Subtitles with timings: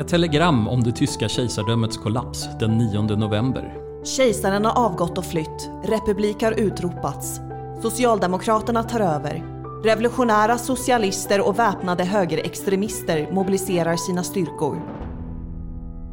[0.00, 3.74] Ett telegram om det tyska kejsardömets kollaps den 9 november.
[4.04, 5.70] Kejsaren har avgått och flytt.
[5.84, 7.40] Republik har utropats.
[7.82, 9.44] Socialdemokraterna tar över.
[9.84, 14.82] Revolutionära socialister och väpnade högerextremister mobiliserar sina styrkor.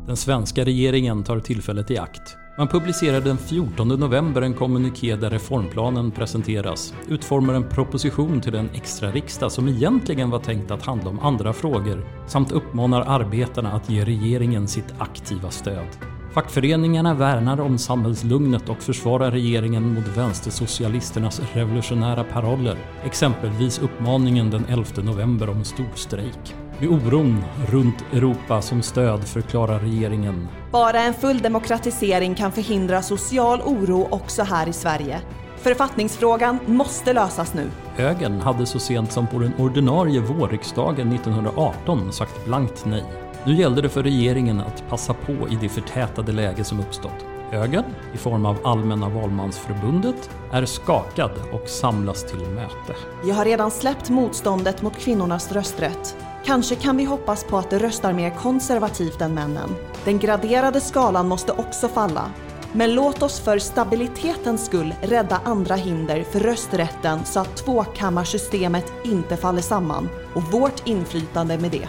[0.07, 2.37] Den svenska regeringen tar tillfället i akt.
[2.57, 8.69] Man publicerar den 14 november en kommuniké där reformplanen presenteras, utformar en proposition till en
[8.73, 13.89] extra riksdag som egentligen var tänkt att handla om andra frågor, samt uppmanar arbetarna att
[13.89, 15.87] ge regeringen sitt aktiva stöd.
[16.33, 24.85] Fackföreningarna värnar om samhällslugnet och försvarar regeringen mot vänstersocialisternas revolutionära paroller, exempelvis uppmaningen den 11
[25.03, 26.55] november om storstrejk.
[26.81, 33.61] Med oron runt Europa som stöd förklarar regeringen Bara en full demokratisering kan förhindra social
[33.61, 35.21] oro också här i Sverige.
[35.57, 37.69] Författningsfrågan måste lösas nu.
[37.95, 43.05] Högern hade så sent som på den ordinarie vårriksdagen 1918 sagt blankt nej.
[43.45, 47.25] Nu gällde det för regeringen att passa på i det förtätade läge som uppstått.
[47.51, 52.95] Högern, i form av Allmänna valmansförbundet, är skakad och samlas till möte.
[53.25, 56.15] Jag har redan släppt motståndet mot kvinnornas rösträtt.
[56.45, 59.75] Kanske kan vi hoppas på att de röstar mer konservativt än männen.
[60.05, 62.31] Den graderade skalan måste också falla.
[62.73, 69.37] Men låt oss för stabilitetens skull rädda andra hinder för rösträtten så att tvåkammarsystemet inte
[69.37, 71.87] faller samman och vårt inflytande med det.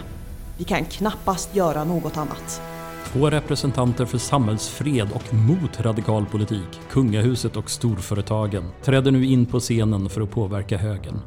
[0.57, 2.61] Vi kan knappast göra något annat.
[3.05, 9.59] Två representanter för samhällsfred och mot radikal politik, kungahuset och storföretagen, träder nu in på
[9.59, 11.19] scenen för att påverka högern.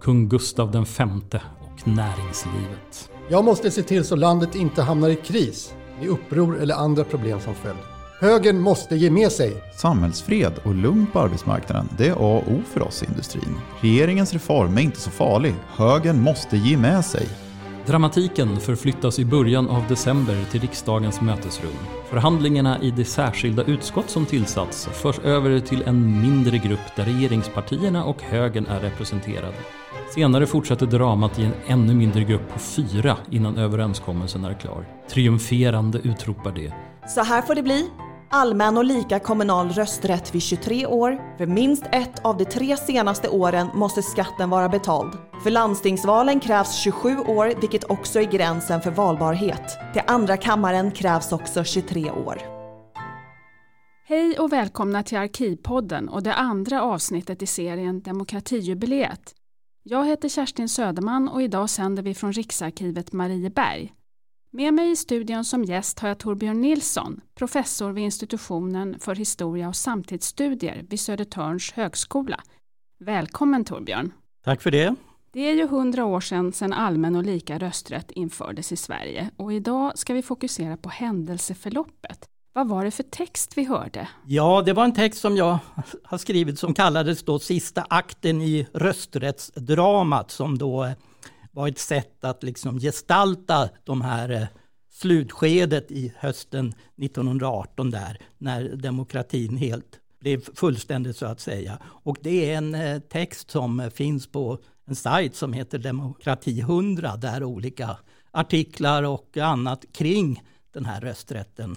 [0.00, 1.38] Kung Gustav V
[1.80, 3.10] och näringslivet.
[3.28, 7.40] Jag måste se till så landet inte hamnar i kris, i uppror eller andra problem
[7.40, 7.78] som följd.
[8.20, 9.52] Högern måste ge med sig.
[9.76, 13.56] Samhällsfred och lugn på arbetsmarknaden, det är A och O för oss i industrin.
[13.80, 15.54] Regeringens reform är inte så farlig.
[15.66, 17.26] Högern måste ge med sig.
[17.86, 21.78] Dramatiken förflyttas i början av december till riksdagens mötesrum.
[22.10, 28.04] Förhandlingarna i det särskilda utskott som tillsatts förs över till en mindre grupp där regeringspartierna
[28.04, 29.56] och högern är representerade.
[30.14, 34.86] Senare fortsätter dramat i en ännu mindre grupp på fyra innan överenskommelsen är klar.
[35.08, 36.72] Triumferande utropar det.
[37.08, 37.90] Så här får det bli.
[38.30, 41.36] Allmän och lika kommunal rösträtt vid 23 år.
[41.38, 45.12] För minst ett av de tre senaste åren måste skatten vara betald.
[45.42, 49.78] För landstingsvalen krävs 27 år, vilket också är gränsen för valbarhet.
[49.92, 52.38] Till andra kammaren krävs också 23 år.
[54.06, 59.34] Hej och välkomna till Arkivpodden och det andra avsnittet i serien Demokratijubileet.
[59.86, 63.94] Jag heter Kerstin Söderman och idag sänder vi från Riksarkivet Marieberg.
[64.50, 69.68] Med mig i studion som gäst har jag Torbjörn Nilsson, professor vid institutionen för historia
[69.68, 72.40] och samtidsstudier vid Södertörns högskola.
[72.98, 74.12] Välkommen Torbjörn!
[74.44, 74.94] Tack för det!
[75.32, 79.52] Det är ju hundra år sedan, sedan allmän och lika rösträtt infördes i Sverige och
[79.52, 82.28] idag ska vi fokusera på händelseförloppet.
[82.56, 84.08] Vad var det för text vi hörde?
[84.26, 85.58] Ja, det var en text som jag
[86.04, 90.92] har skrivit som kallades då Sista akten i rösträttsdramat som då eh,
[91.52, 94.46] var ett sätt att liksom gestalta de här eh,
[94.92, 101.78] slutskedet i hösten 1918 där när demokratin helt blev fullständig så att säga.
[101.84, 107.16] Och det är en eh, text som finns på en sajt som heter Demokrati 100
[107.16, 107.96] där olika
[108.30, 111.76] artiklar och annat kring den här rösträtten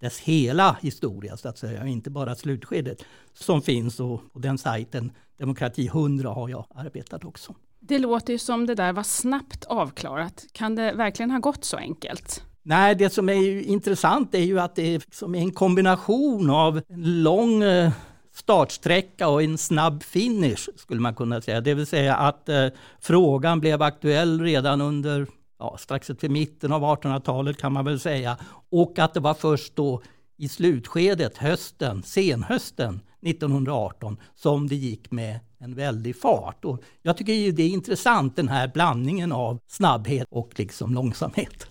[0.00, 5.12] dess hela historia så att säga, inte bara slutskedet som finns och, och den sajten
[5.38, 7.54] Demokrati 100 har jag arbetat också.
[7.80, 10.46] Det låter ju som det där var snabbt avklarat.
[10.52, 12.42] Kan det verkligen ha gått så enkelt?
[12.62, 17.22] Nej, det som är intressant är ju att det är som en kombination av en
[17.22, 17.92] lång eh,
[18.34, 21.60] startsträcka och en snabb finish skulle man kunna säga.
[21.60, 22.66] Det vill säga att eh,
[23.00, 25.26] frågan blev aktuell redan under
[25.58, 28.36] ja, strax efter mitten av 1800-talet kan man väl säga.
[28.70, 30.02] Och att det var först då
[30.36, 36.64] i slutskedet, hösten, senhösten 1918, som det gick med en väldig fart.
[36.64, 41.66] Och jag tycker det är intressant den här blandningen av snabbhet och liksom långsamhet.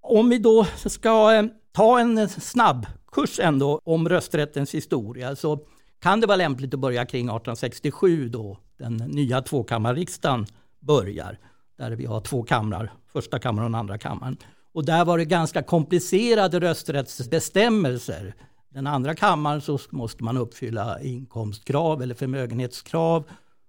[0.00, 5.58] Om vi då ska eh, ta en snabb kurs ändå om rösträttens historia så
[6.00, 10.46] kan det vara lämpligt att börja kring 1867 då den nya tvåkammarriksdagen
[10.80, 11.38] börjar.
[11.76, 14.36] Där vi har två kamrar, första kammaren och andra kammaren.
[14.74, 18.34] Och där var det ganska komplicerade rösträttsbestämmelser.
[18.68, 23.24] Den andra kammaren så måste man uppfylla inkomstkrav eller förmögenhetskrav.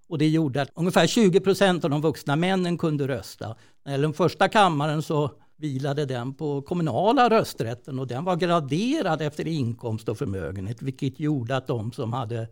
[0.09, 3.47] Och det gjorde att ungefär 20 procent av de vuxna männen kunde rösta.
[3.47, 8.35] När det gäller den första kammaren så vilade den på kommunala rösträtten och den var
[8.35, 12.47] graderad efter inkomst och förmögenhet vilket gjorde att de som hade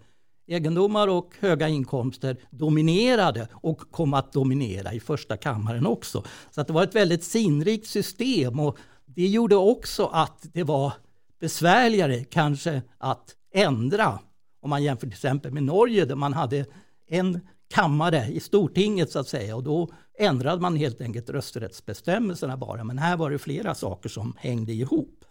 [0.47, 6.23] egendomar och höga inkomster dominerade och kom att dominera i första kammaren också.
[6.51, 10.93] Så att det var ett väldigt sinrikt system och det gjorde också att det var
[11.39, 14.19] besvärligare kanske att ändra.
[14.61, 16.65] Om man jämför till exempel med Norge där man hade
[17.07, 17.39] en
[17.73, 19.89] kammare i Stortinget så att säga och då
[20.19, 22.83] ändrade man helt enkelt rösträttsbestämmelserna bara.
[22.83, 25.25] Men här var det flera saker som hängde ihop.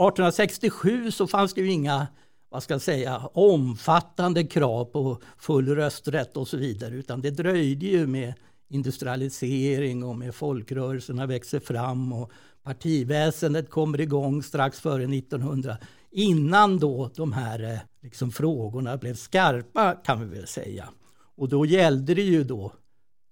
[0.00, 2.06] 1867 så fanns det ju inga
[2.50, 7.86] vad ska jag säga, omfattande krav på full rösträtt och så vidare utan det dröjde
[7.86, 8.34] ju med
[8.68, 12.32] industrialisering och med folkrörelserna växer fram och
[12.62, 15.76] partiväsendet kommer igång strax före 1900
[16.10, 20.88] innan då de här eh, liksom, frågorna blev skarpa kan vi väl säga.
[21.36, 22.72] Och då gällde det ju då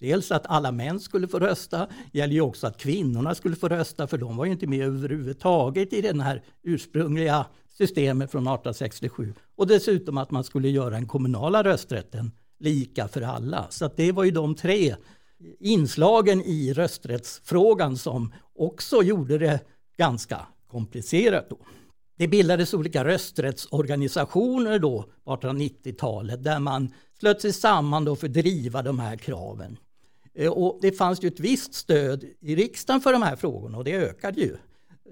[0.01, 4.07] dels att alla män skulle få rösta, gällde ju också att kvinnorna skulle få rösta
[4.07, 7.47] för de var ju inte med överhuvudtaget i den här ursprungliga
[7.79, 9.35] systemet från 1867.
[9.57, 13.67] Och dessutom att man skulle göra den kommunala rösträtten lika för alla.
[13.71, 14.97] Så det var ju de tre
[15.61, 19.61] inslagen i rösträttsfrågan som också gjorde det
[19.99, 21.51] ganska komplicerat.
[21.51, 21.59] Då.
[22.19, 28.33] Det bildades olika rösträttsorganisationer då på 1890-talet där man slöt sig samman då för att
[28.33, 29.77] driva de här kraven.
[30.35, 33.85] Eh, och det fanns ju ett visst stöd i riksdagen för de här frågorna och
[33.85, 34.57] det ökade ju.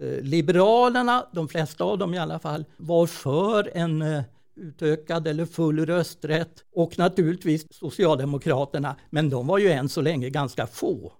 [0.00, 4.22] Eh, liberalerna, de flesta av dem i alla fall, var för en eh,
[4.56, 10.66] utökad eller full rösträtt och naturligtvis Socialdemokraterna, men de var ju än så länge ganska
[10.66, 11.12] få.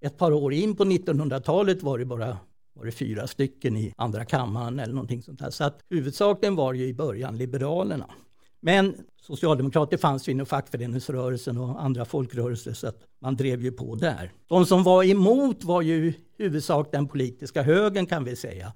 [0.00, 2.36] Ett par år in på 1900-talet var det bara
[2.72, 5.50] var det fyra stycken i andra kammaren eller någonting sånt där.
[5.50, 8.06] Så att huvudsakligen var det ju i början Liberalerna.
[8.60, 13.94] Men socialdemokrater fanns ju inom fackföreningsrörelsen och andra folkrörelser så att man drev ju på
[13.94, 14.32] där.
[14.46, 18.72] De som var emot var ju huvudsak den politiska högern kan vi säga.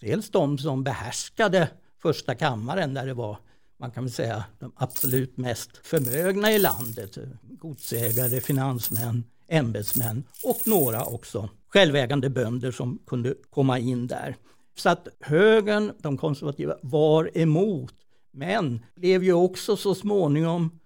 [0.00, 1.68] Dels de som behärskade
[2.02, 3.38] första kammaren där det var
[3.80, 7.18] man kan väl säga de absolut mest förmögna i landet.
[7.42, 14.36] Godsägare, finansmän, ämbetsmän och några också självägande bönder som kunde komma in där.
[14.76, 17.94] Så att högern, de konservativa, var emot.
[18.32, 20.80] Men blev ju också så småningom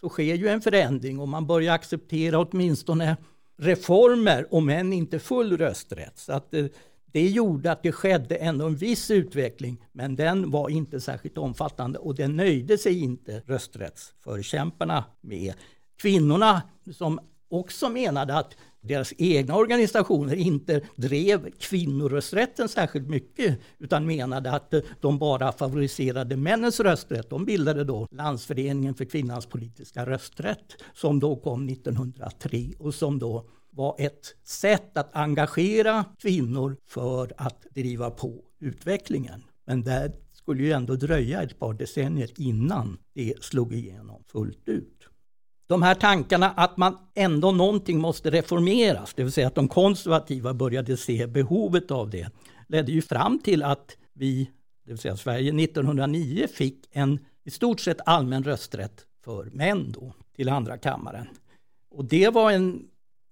[0.00, 3.16] så sker ju en förändring och man börjar acceptera åtminstone
[3.56, 6.18] reformer, om än inte full rösträtt.
[6.18, 6.72] Så att det,
[7.06, 11.98] det gjorde att det skedde ändå en viss utveckling, men den var inte särskilt omfattande
[11.98, 15.54] och det nöjde sig inte rösträttsförkämparna med.
[15.96, 16.62] Kvinnorna
[16.92, 24.74] som också menade att deras egna organisationer inte drev kvinnorösträtten särskilt mycket utan menade att
[24.74, 27.30] eh, de bara favoriserade männens rösträtt.
[27.30, 33.48] De bildade då Landsföreningen för kvinnans politiska rösträtt som då kom 1903 och som då
[33.70, 39.42] var ett sätt att engagera kvinnor för att driva på utvecklingen.
[39.66, 44.93] Men det skulle ju ändå dröja ett par decennier innan det slog igenom fullt ut
[45.66, 50.54] de här tankarna att man ändå någonting måste reformeras, det vill säga att de konservativa
[50.54, 52.30] började se behovet av det,
[52.68, 54.50] ledde ju fram till att vi,
[54.84, 60.12] det vill säga Sverige, 1909 fick en i stort sett allmän rösträtt för män då
[60.36, 61.26] till andra kammaren.
[61.90, 62.82] Och det var en,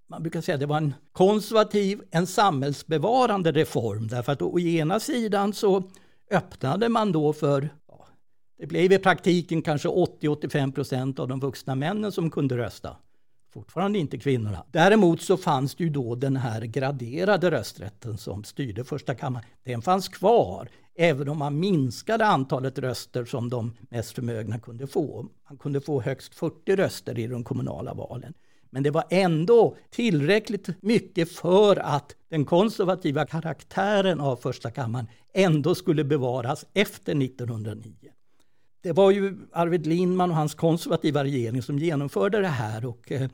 [0.09, 5.53] man brukar säga det var en konservativ, en samhällsbevarande reform därför att å ena sidan
[5.53, 5.83] så
[6.31, 7.69] öppnade man då för
[8.57, 12.97] det blev i praktiken kanske 80-85 procent av de vuxna männen som kunde rösta.
[13.53, 14.65] Fortfarande inte kvinnorna.
[14.71, 19.45] Däremot så fanns det ju då den här graderade rösträtten som styrde första kammaren.
[19.63, 25.25] Den fanns kvar, även om man minskade antalet röster som de mest förmögna kunde få.
[25.49, 28.33] Man kunde få högst 40 röster i de kommunala valen.
[28.69, 35.75] Men det var ändå tillräckligt mycket för att den konservativa karaktären av första kammaren ändå
[35.75, 38.12] skulle bevaras efter 1909
[38.83, 42.85] det var ju Arvid Lindman och hans konservativa regering som genomförde det här.
[42.85, 43.29] Och eh,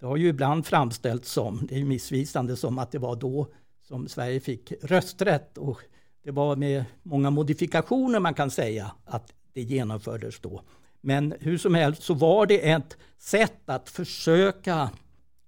[0.00, 3.48] det har ju ibland framställts som, det är missvisande, som att det var då
[3.88, 5.58] som Sverige fick rösträtt.
[5.58, 5.80] Och
[6.24, 10.62] det var med många modifikationer man kan säga att det genomfördes då.
[11.00, 14.90] Men hur som helst så var det ett sätt att försöka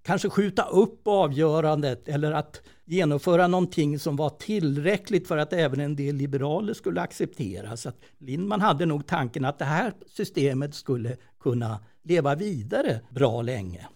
[0.07, 5.97] kanske skjuta upp avgörandet eller att genomföra någonting som var tillräckligt för att även en
[5.97, 7.77] del liberaler skulle acceptera.
[7.77, 13.43] Så att Lindman hade nog tanken att det här systemet skulle kunna leva vidare bra
[13.43, 13.87] länge.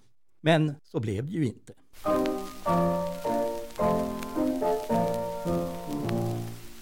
[0.41, 1.73] Men så blev det ju inte.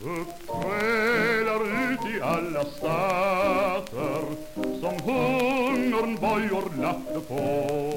[0.03, 1.61] Uppträder
[1.93, 4.23] ut i alla stater
[4.81, 7.88] som hungern bojor lagt på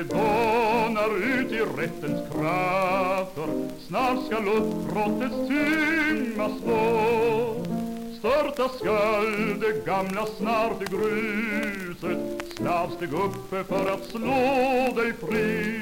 [0.00, 3.48] det dånar ut i rättens krafter.
[3.86, 7.56] Snart skall uppbrottets timma slå
[8.18, 12.18] Störta skall det gamla snart i gruset.
[12.56, 15.80] Snabb steg uppe för att slå dig fri.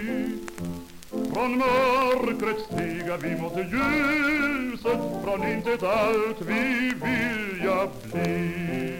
[1.11, 5.01] Från mörkret stiga vi mot ljuset.
[5.25, 8.99] Från intet allt vi vilja bli.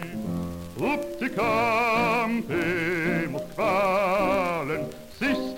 [0.75, 4.98] Upp till kamp emot kvalen.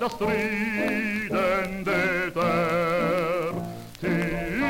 [0.02, 3.52] Sista striden det är
[4.00, 4.64] Till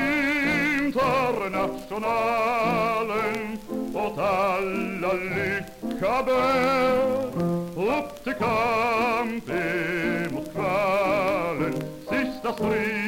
[0.74, 3.58] internationalen
[3.94, 6.92] Åt alla lycka bär.
[7.76, 11.74] Upp till kamp emot kvalen
[12.10, 13.01] Sista striden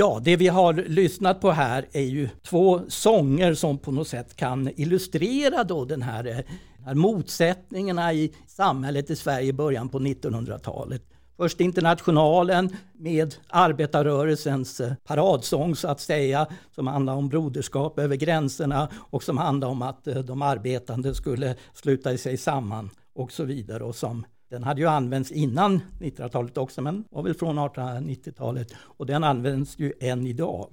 [0.00, 4.36] Ja, det vi har lyssnat på här är ju två sånger som på något sätt
[4.36, 6.36] kan illustrera då den här, eh,
[6.76, 11.02] den här motsättningarna i samhället i Sverige i början på 1900-talet.
[11.36, 18.88] Först Internationalen med arbetarrörelsens eh, paradsång så att säga, som handlar om broderskap över gränserna
[19.10, 23.84] och som handlar om att eh, de arbetande skulle sluta sig samman och så vidare.
[23.84, 28.72] Och som den hade ju använts innan 1900-talet också, men var väl från 1890-talet.
[28.78, 30.68] Och den används ju än idag.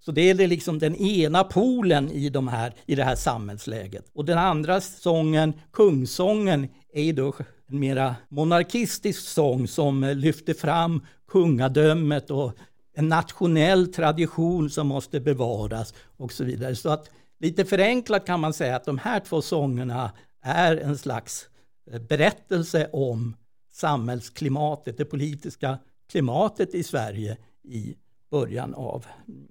[0.00, 4.10] Så det är liksom den ena polen i, de här, i det här samhällsläget.
[4.14, 7.32] Och den andra sången, kungsången, är ju då
[7.68, 12.52] en mera monarkistisk sång som lyfter fram kungadömet och
[12.94, 16.76] en nationell tradition som måste bevaras och så vidare.
[16.76, 20.10] Så att lite förenklat kan man säga att de här två sångerna
[20.42, 21.48] är en slags
[21.92, 23.36] Eh, berättelse om
[23.72, 25.78] samhällsklimatet, det politiska
[26.10, 27.96] klimatet i Sverige i
[28.30, 29.06] början av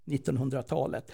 [0.05, 1.11] 1900-talet.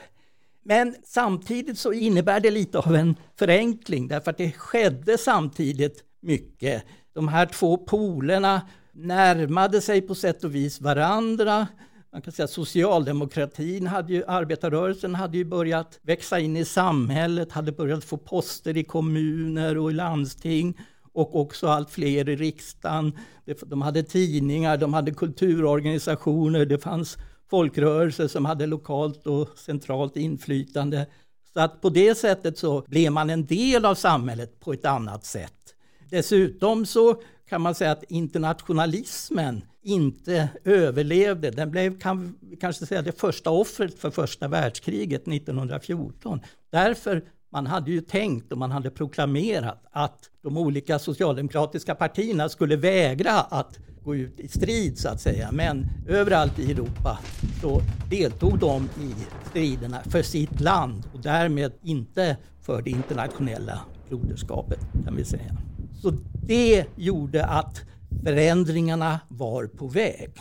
[0.63, 6.83] Men samtidigt så innebär det lite av en förenkling därför att det skedde samtidigt mycket.
[7.13, 8.61] De här två polerna
[8.91, 11.67] närmade sig på sätt och vis varandra.
[12.11, 17.51] Man kan säga att socialdemokratin, hade ju, arbetarrörelsen hade ju börjat växa in i samhället,
[17.51, 20.77] hade börjat få poster i kommuner och i landsting
[21.13, 23.17] och också allt fler i riksdagen.
[23.65, 27.17] De hade tidningar, de hade kulturorganisationer, det fanns
[27.49, 31.07] folkrörelser som hade lokalt och centralt inflytande.
[31.53, 35.25] Så att på det sättet så blev man en del av samhället på ett annat
[35.25, 35.75] sätt.
[36.09, 41.51] Dessutom så kan man säga att internationalismen inte överlevde.
[41.51, 46.39] Den blev kan vi kanske säga det första offret för första världskriget 1914.
[46.71, 47.23] Därför
[47.53, 53.31] man hade ju tänkt och man hade proklamerat att de olika socialdemokratiska partierna skulle vägra
[53.31, 55.49] att gå ut i strid så att säga.
[55.51, 57.19] Men överallt i Europa
[57.61, 59.13] så deltog de i
[59.49, 63.79] striderna för sitt land och därmed inte för det internationella
[64.09, 65.57] broderskapet kan vi säga.
[66.01, 66.11] Så
[66.47, 67.81] det gjorde att
[68.23, 70.31] förändringarna var på väg.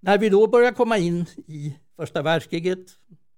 [0.00, 2.86] När vi då börjar komma in i första världskriget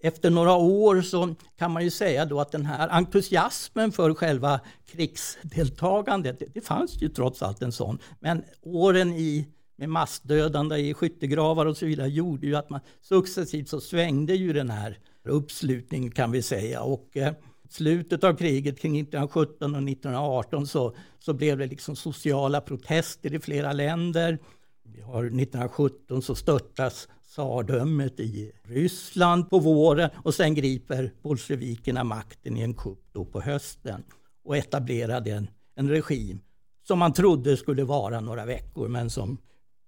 [0.03, 4.61] efter några år så kan man ju säga då att den här entusiasmen för själva
[4.87, 10.95] krigsdeltagandet, det, det fanns ju trots allt en sån, men åren i med massdödande i
[10.95, 16.11] skyttegravar och så vidare gjorde ju att man successivt så svängde ju den här uppslutningen
[16.11, 17.33] kan vi säga och eh,
[17.71, 23.39] slutet av kriget kring 1917 och 1918 så, så blev det liksom sociala protester i
[23.39, 24.39] flera länder.
[24.83, 32.57] Vi har 1917 så störtas tsardömet i Ryssland på våren och sen griper bolsjevikerna makten
[32.57, 34.05] i en kupp då på hösten
[34.45, 36.41] och etablerade en, en regim
[36.87, 39.39] som man trodde skulle vara några veckor men som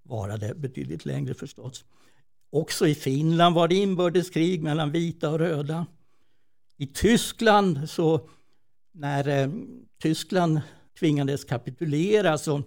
[0.02, 1.84] varade betydligt längre förstås.
[2.50, 5.86] Också i Finland var det inbördeskrig mellan vita och röda.
[6.76, 8.28] I Tyskland så
[8.92, 9.50] när eh,
[10.02, 10.60] Tyskland
[10.98, 12.62] tvingades kapitulera så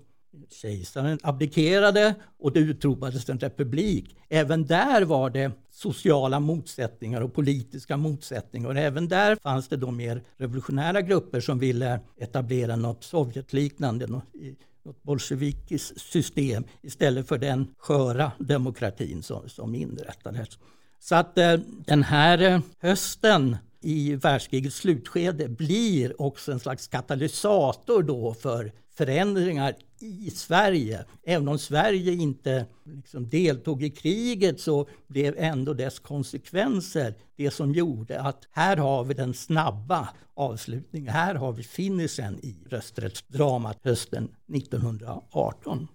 [0.50, 4.16] kejsaren abdikerade och det utropades en republik.
[4.30, 8.70] Även där var det sociala motsättningar och politiska motsättningar.
[8.70, 15.04] Och även där fanns det då mer revolutionära grupper som ville etablera något Sovjetliknande något
[15.04, 20.60] bolsjevikiskt system istället för den sköra demokratin som, som inrättades.
[21.00, 28.04] Så att eh, den här eh, hösten i världskrigets slutskede blir också en slags katalysator
[28.04, 31.06] då för förändringar i Sverige.
[31.24, 37.74] Även om Sverige inte liksom deltog i kriget så blev ändå dess konsekvenser det som
[37.74, 41.14] gjorde att här har vi den snabba avslutningen.
[41.14, 45.88] Här har vi finishen i rösträttsdramat hösten 1918.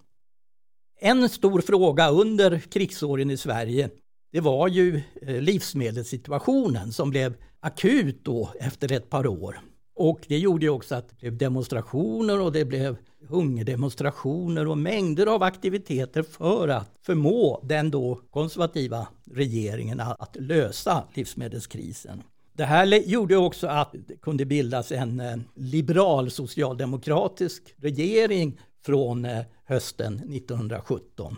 [0.99, 3.89] En stor fråga under krigsåren i Sverige
[4.31, 9.59] det var ju eh, livsmedelssituationen som blev akut då efter ett par år.
[9.97, 15.43] Och det gjorde också att det blev demonstrationer och det blev hungerdemonstrationer och mängder av
[15.43, 22.23] aktiviteter för att förmå den då konservativa regeringen att lösa livsmedelskrisen.
[22.53, 29.43] Det här gjorde också att det kunde bildas en eh, liberal socialdemokratisk regering från eh,
[29.65, 31.35] hösten 1917.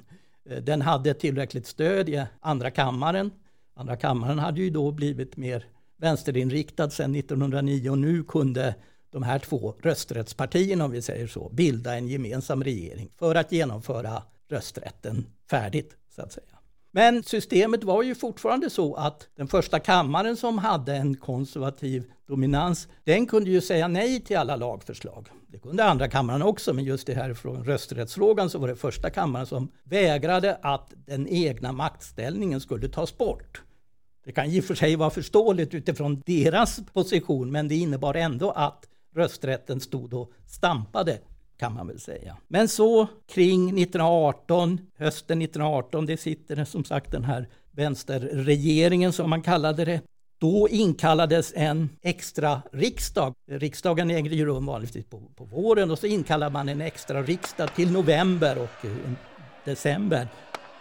[0.50, 3.32] Eh, den hade tillräckligt stöd i andra kammaren.
[3.76, 5.66] Andra kammaren hade ju då blivit mer
[6.00, 8.76] vänsterinriktad sedan 1909 och nu kunde
[9.12, 14.24] de här två rösträttspartierna, om vi säger så, bilda en gemensam regering för att genomföra
[14.50, 16.46] rösträtten färdigt, så att säga.
[16.92, 22.88] Men systemet var ju fortfarande så att den första kammaren som hade en konservativ dominans,
[23.04, 25.28] den kunde ju säga nej till alla lagförslag.
[25.48, 29.10] Det kunde andra kammaren också, men just det här från rösträttsfrågan så var det första
[29.10, 33.62] kammaren som vägrade att den egna maktställningen skulle tas bort.
[34.30, 38.52] Det kan i och för sig vara förståeligt utifrån deras position, men det innebar ändå
[38.52, 41.18] att rösträtten stod och stampade
[41.60, 42.38] kan man väl säga.
[42.48, 49.42] Men så kring 1918, hösten 1918, det sitter som sagt den här vänsterregeringen som man
[49.42, 50.02] kallade det.
[50.40, 53.34] Då inkallades en extra riksdag.
[53.52, 57.76] Riksdagen ägde ju rum vanligtvis på, på våren och så inkallade man en extra riksdag
[57.76, 58.92] till november och eh,
[59.66, 60.28] december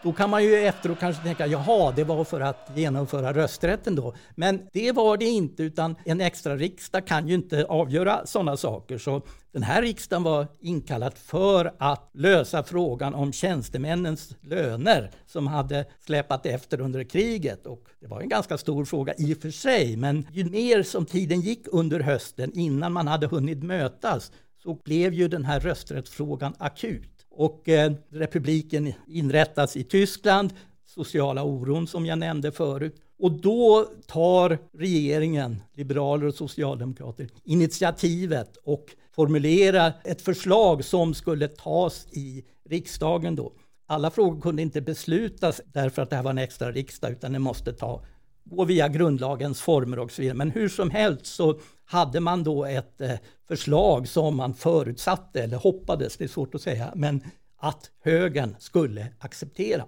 [0.08, 4.14] då kan man ju efteråt kanske tänka, jaha, det var för att genomföra rösträtten då.
[4.34, 8.98] Men det var det inte, utan en extra riksdag kan ju inte avgöra sådana saker.
[8.98, 15.84] Så den här riksdagen var inkallad för att lösa frågan om tjänstemännens löner som hade
[16.00, 17.66] släpat efter under kriget.
[17.66, 21.06] Och det var en ganska stor fråga i och för sig, men ju mer som
[21.06, 26.54] tiden gick under hösten innan man hade hunnit mötas så blev ju den här rösträttsfrågan
[26.58, 27.17] akut.
[27.38, 30.52] Och eh, republiken inrättas i Tyskland,
[30.86, 32.96] sociala oron som jag nämnde förut.
[33.18, 42.06] Och då tar regeringen, liberaler och socialdemokrater, initiativet och formulerar ett förslag som skulle tas
[42.10, 43.52] i riksdagen då.
[43.86, 47.38] Alla frågor kunde inte beslutas därför att det här var en extra riksdag utan det
[47.38, 48.02] måste ta,
[48.50, 50.36] gå via grundlagens former och så vidare.
[50.36, 53.12] Men hur som helst så hade man då ett eh,
[53.48, 57.22] förslag som man förutsatte, eller hoppades, det är svårt att säga, men
[57.56, 59.84] att högern skulle acceptera.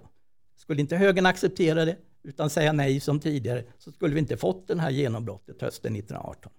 [0.57, 4.67] Skulle inte högern acceptera det, utan säga nej som tidigare, så skulle vi inte fått
[4.67, 6.51] det här genombrottet hösten 1918.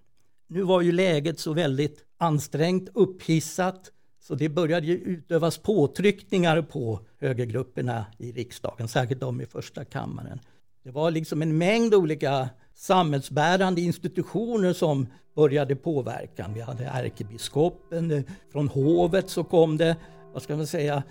[0.47, 6.99] Nu var ju läget så väldigt ansträngt, upphissat, så det började ju utövas påtryckningar på
[7.19, 10.39] högergrupperna i riksdagen, särskilt de i första kammaren.
[10.83, 16.49] Det var liksom en mängd olika samhällsbärande institutioner som började påverka.
[16.53, 19.97] Vi hade ärkebiskopen, eh, från hovet så kom det,
[20.33, 21.03] vad ska man säga,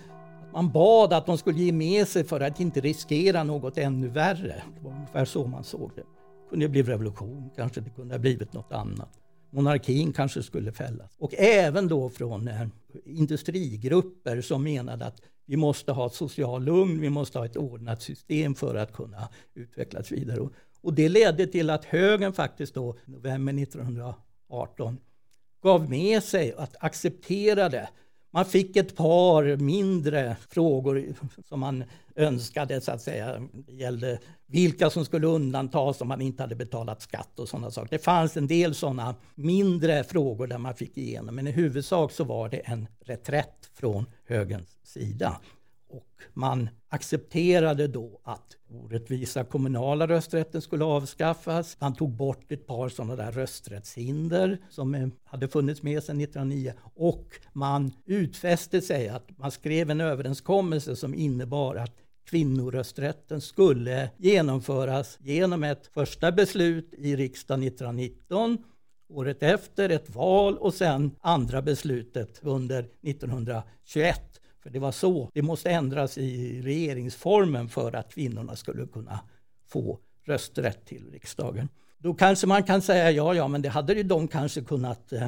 [0.53, 4.63] man bad att de skulle ge med sig för att inte riskera något ännu värre.
[4.75, 6.01] Det var ungefär så man såg det.
[6.01, 9.22] Det kunde bli revolution, kanske det kunde ha blivit något annat.
[9.53, 11.11] Monarkin kanske skulle fällas.
[11.17, 12.67] Och även då från eh,
[13.05, 18.01] industrigrupper som menade att vi måste ha ett social lugn, vi måste ha ett ordnat
[18.01, 20.39] system för att kunna utvecklas vidare.
[20.39, 24.97] Och, och det ledde till att högern faktiskt då, november 1918,
[25.63, 27.89] gav med sig att acceptera det.
[28.31, 31.05] Man fick ett par mindre frågor
[31.45, 31.83] som man
[32.15, 33.47] önskade så att säga.
[33.51, 37.89] Det gällde vilka som skulle undantas om man inte hade betalat skatt och sådana saker.
[37.89, 42.23] Det fanns en del sådana mindre frågor där man fick igenom, men i huvudsak så
[42.23, 45.39] var det en reträtt från högerns sida.
[45.89, 51.77] Och man accepterade då att orättvisa kommunala rösträtten skulle avskaffas.
[51.79, 56.73] Man tog bort ett par sådana där rösträttshinder som eh, hade funnits med sedan 1909
[56.95, 65.17] och man utfäste sig att man skrev en överenskommelse som innebar att kvinnorösträtten skulle genomföras
[65.21, 68.57] genom ett första beslut i riksdagen 1919
[69.09, 74.33] året efter ett val och sen andra beslutet under 1921
[74.63, 79.19] för det var så, det måste ändras i regeringsformen för att kvinnorna skulle kunna
[79.67, 81.69] få rösträtt till riksdagen.
[81.97, 85.27] Då kanske man kan säga, ja, ja, men det hade ju de kanske kunnat eh,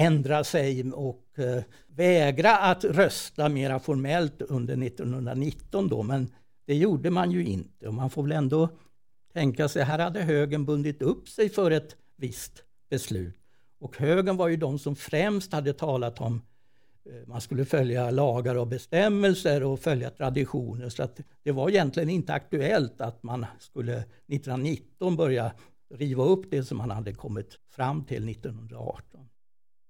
[0.00, 6.28] ändra sig och eh, vägra att rösta mera formellt under 1919 då, men
[6.66, 7.88] det gjorde man ju inte.
[7.88, 8.68] Och man får väl ändå
[9.32, 13.34] tänka sig, här hade högern bundit upp sig för ett visst beslut.
[13.80, 16.42] Och högern var ju de som främst hade talat om
[17.04, 20.88] eh, man skulle följa lagar och bestämmelser och följa traditioner.
[20.88, 25.52] Så att det var egentligen inte aktuellt att man skulle 1919 börja
[25.94, 29.20] riva upp det som man hade kommit fram till 1918.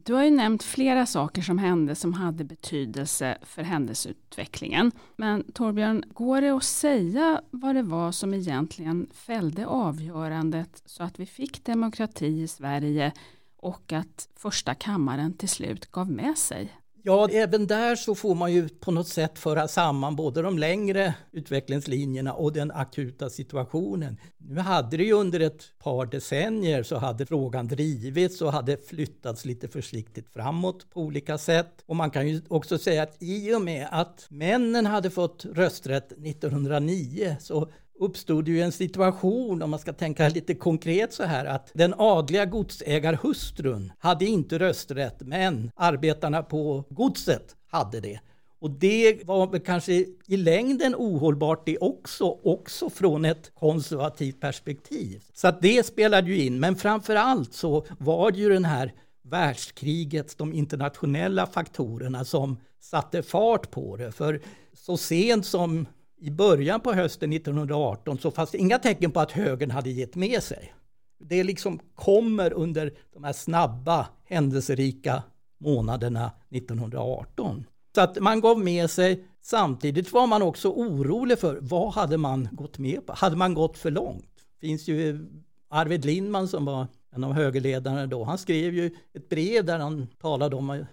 [0.04, 4.92] Du har ju nämnt flera saker som hände som hade betydelse för händelseutvecklingen.
[5.16, 11.20] Men Torbjörn, går det att säga vad det var som egentligen fällde avgörandet så att
[11.20, 13.12] vi fick demokrati i Sverige
[13.56, 16.72] och att första kammaren till slut gav med sig?
[17.02, 21.14] Ja, även där så får man ju på något sätt föra samman både de längre
[21.32, 24.16] utvecklingslinjerna och den akuta situationen.
[24.38, 29.44] Nu hade det ju under ett par decennier så hade frågan drivits och hade flyttats
[29.44, 31.82] lite försiktigt framåt på olika sätt.
[31.86, 36.12] Och man kan ju också säga att i och med att männen hade fått rösträtt
[36.12, 37.68] 1909 så
[38.00, 42.44] uppstod ju en situation, om man ska tänka lite konkret så här, att den adliga
[42.44, 48.20] godsägarhustrun hade inte rösträtt, men arbetarna på godset hade det.
[48.60, 49.92] Och det var väl kanske
[50.26, 55.22] i längden ohållbart det också, också från ett konservativt perspektiv.
[55.34, 58.92] Så att det spelade ju in, men framför allt så var det ju den här
[59.22, 64.12] världskrigets, de internationella faktorerna som satte fart på det.
[64.12, 64.40] För
[64.74, 65.86] så sent som
[66.20, 70.14] i början på hösten 1918 så fanns det inga tecken på att högern hade gett
[70.14, 70.74] med sig.
[71.18, 75.22] Det liksom kommer under de här snabba händelserika
[75.58, 77.64] månaderna 1918.
[77.94, 79.24] Så att man gav med sig.
[79.42, 83.12] Samtidigt var man också orolig för vad hade man gått med på?
[83.16, 84.30] Hade man gått för långt?
[84.60, 85.26] Det finns ju
[85.68, 88.24] Arvid Lindman som var en av högerledarna då.
[88.24, 90.84] Han skrev ju ett brev där han talade om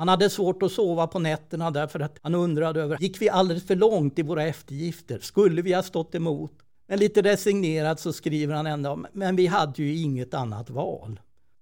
[0.00, 3.66] han hade svårt att sova på nätterna därför att han undrade över, gick vi alldeles
[3.66, 5.18] för långt i våra eftergifter?
[5.18, 6.52] Skulle vi ha stått emot?
[6.88, 11.20] Men lite resignerat så skriver han ändå, men vi hade ju inget annat val.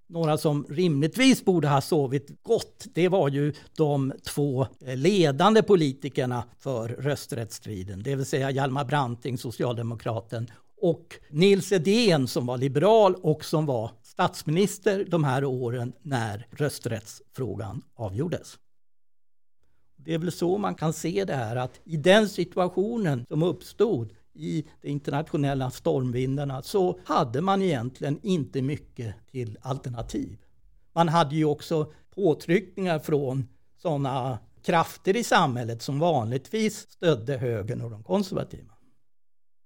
[0.09, 6.45] Några som rimligtvis borde ha sovit gott, det var ju de två eh, ledande politikerna
[6.59, 13.45] för rösträttsstriden, det vill säga Hjalmar Branting, socialdemokraten, och Nils Edén som var liberal och
[13.45, 18.59] som var statsminister de här åren när rösträttsfrågan avgjordes.
[19.97, 24.13] Det är väl så man kan se det här att i den situationen som uppstod
[24.33, 30.39] i de internationella stormvindarna så hade man egentligen inte mycket till alternativ.
[30.93, 37.91] Man hade ju också påtryckningar från sådana krafter i samhället som vanligtvis stödde högern och
[37.91, 38.73] de konservativa.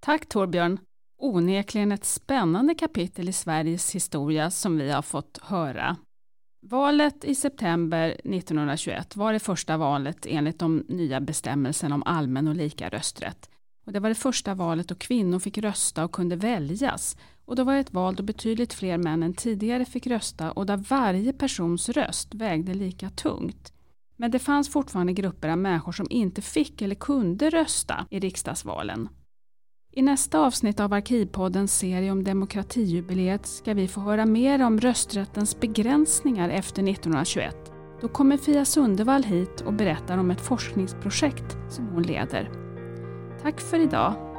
[0.00, 0.78] Tack Torbjörn
[1.22, 5.96] onekligen ett spännande kapitel i Sveriges historia som vi har fått höra.
[6.66, 12.54] Valet i september 1921 var det första valet enligt de nya bestämmelserna om allmän och
[12.54, 13.50] lika rösträtt.
[13.86, 17.16] Och det var det första valet då kvinnor fick rösta och kunde väljas.
[17.44, 20.76] Och det var ett val då betydligt fler män än tidigare fick rösta och där
[20.76, 23.72] varje persons röst vägde lika tungt.
[24.16, 29.08] Men det fanns fortfarande grupper av människor som inte fick eller kunde rösta i riksdagsvalen.
[29.94, 35.60] I nästa avsnitt av Arkivpoddens serie om demokratijubileet ska vi få höra mer om rösträttens
[35.60, 37.56] begränsningar efter 1921.
[38.00, 42.50] Då kommer Fia Sundevall hit och berättar om ett forskningsprojekt som hon leder.
[43.42, 44.31] Tack för idag!